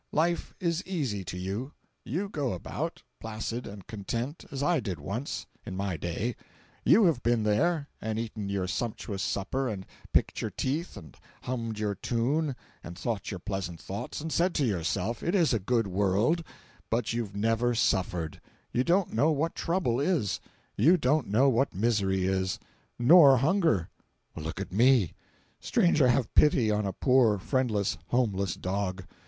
Life 0.11 0.55
is 0.59 0.83
easy 0.87 1.23
to 1.25 1.37
you—you 1.37 2.27
go 2.29 2.53
about, 2.53 3.03
placid 3.19 3.67
and 3.67 3.85
content, 3.85 4.43
as 4.49 4.63
I 4.63 4.79
did 4.79 4.97
once, 4.99 5.45
in 5.63 5.75
my 5.77 5.95
day—you 5.95 7.05
have 7.05 7.21
been 7.21 7.33
in 7.33 7.43
there, 7.43 7.87
and 8.01 8.17
eaten 8.17 8.49
your 8.49 8.65
sumptuous 8.65 9.21
supper, 9.21 9.69
and 9.69 9.85
picked 10.11 10.41
your 10.41 10.49
teeth, 10.49 10.97
and 10.97 11.15
hummed 11.43 11.77
your 11.77 11.93
tune, 11.93 12.55
and 12.83 12.97
thought 12.97 13.29
your 13.29 13.39
pleasant 13.41 13.79
thoughts, 13.79 14.19
and 14.21 14.31
said 14.33 14.55
to 14.55 14.65
yourself 14.65 15.21
it 15.21 15.35
is 15.35 15.53
a 15.53 15.59
good 15.59 15.85
world—but 15.85 17.13
you've 17.13 17.35
never 17.35 17.75
suffered! 17.75 18.41
You 18.71 18.83
don't 18.83 19.13
know 19.13 19.29
what 19.29 19.53
trouble 19.53 19.99
is—you 19.99 20.97
don't 20.97 21.27
know 21.27 21.47
what 21.47 21.75
misery 21.75 22.25
is—nor 22.25 23.37
hunger! 23.37 23.89
Look 24.35 24.59
at 24.59 24.71
me! 24.73 25.13
Stranger 25.59 26.07
have 26.07 26.33
pity 26.33 26.71
on 26.71 26.87
a 26.87 26.91
poor 26.93 27.37
friendless, 27.37 27.99
homeless 28.07 28.55
dog! 28.55 29.05